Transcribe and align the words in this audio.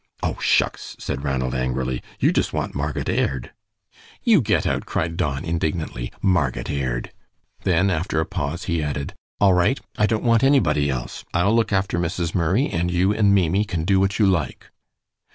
"Oh, 0.23 0.39
shucks!" 0.39 0.95
said 0.97 1.23
Ranald, 1.23 1.53
angrily. 1.53 2.01
"You 2.19 2.33
just 2.33 2.53
want 2.53 2.73
Marget 2.73 3.07
Aird." 3.07 3.51
"You 4.23 4.41
get 4.41 4.65
out!" 4.65 4.87
cried 4.87 5.15
Don, 5.15 5.45
indignantly; 5.45 6.11
"Marget 6.23 6.71
Aird!" 6.71 7.11
Then, 7.65 7.91
after 7.91 8.19
a 8.19 8.25
pause, 8.25 8.63
he 8.63 8.81
added, 8.81 9.13
"All 9.39 9.53
right, 9.53 9.79
I 9.99 10.07
don't 10.07 10.23
want 10.23 10.43
anybody 10.43 10.89
else. 10.89 11.23
I'll 11.35 11.55
look 11.55 11.71
after 11.71 11.99
Mrs. 11.99 12.33
Murray, 12.33 12.67
and 12.67 12.89
you 12.89 13.13
and 13.13 13.35
Maimie 13.35 13.63
can 13.63 13.85
do 13.85 13.99
what 13.99 14.17
you 14.17 14.25
like." 14.25 14.71